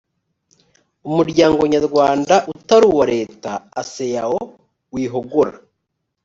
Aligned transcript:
umuryango 1.09 1.61
nyarwanda 1.73 2.35
utari 2.53 2.85
uwa 2.91 3.05
leta 3.13 3.51
aseao 3.81 4.41
wihogora 4.93 5.53